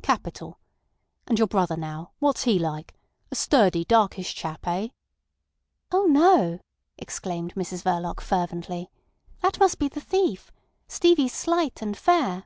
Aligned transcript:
Capital. 0.00 0.60
And 1.26 1.38
your 1.40 1.48
brother 1.48 1.76
now, 1.76 2.12
what's 2.20 2.44
he 2.44 2.56
like—a 2.56 3.34
sturdy, 3.34 3.84
darkish 3.84 4.32
chap—eh?" 4.32 4.90
"Oh 5.90 6.04
no," 6.04 6.60
exclaimed 6.98 7.56
Mrs 7.56 7.82
Verloc 7.82 8.20
fervently. 8.20 8.92
"That 9.40 9.58
must 9.58 9.80
be 9.80 9.88
the 9.88 10.00
thief. 10.00 10.52
Stevie's 10.86 11.34
slight 11.34 11.82
and 11.82 11.96
fair." 11.96 12.44